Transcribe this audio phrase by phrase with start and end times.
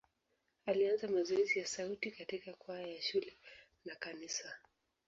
[0.65, 3.37] Alianza mazoezi ya sauti katika kwaya ya shule
[3.85, 4.55] na kanisa.